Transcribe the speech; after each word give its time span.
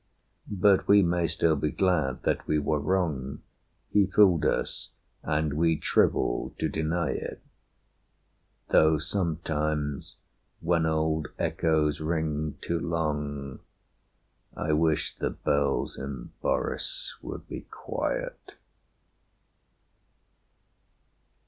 But 0.49 0.87
we 0.87 1.03
may 1.03 1.27
still 1.27 1.55
be 1.55 1.69
glad 1.69 2.23
that 2.23 2.47
we 2.47 2.57
were 2.57 2.79
wrong: 2.79 3.43
He 3.91 4.07
fooled 4.07 4.45
us, 4.45 4.89
and 5.21 5.53
we'd 5.53 5.83
shrivel 5.85 6.55
to 6.57 6.67
deny 6.67 7.11
it; 7.11 7.39
Though 8.69 8.97
sometimes 8.97 10.15
when 10.59 10.87
old 10.87 11.27
echoes 11.37 11.99
ring 12.01 12.57
too 12.63 12.79
long, 12.79 13.59
I 14.57 14.73
wish 14.73 15.13
the 15.15 15.29
bells 15.29 15.99
in 15.99 16.31
'Boris' 16.41 17.13
would 17.21 17.47
be 17.47 17.67
quiet. 17.69 18.55